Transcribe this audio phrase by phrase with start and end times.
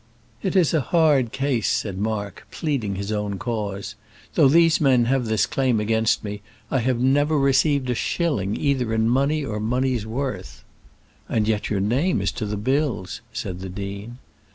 [0.41, 3.93] "It is a hard case," said Mark, pleading his own cause.
[4.33, 8.95] "Though these men have this claim against me I have never received a shilling either
[8.95, 10.63] in money or money's worth."
[11.29, 14.17] "And yet your name is to the bills!" said the dean.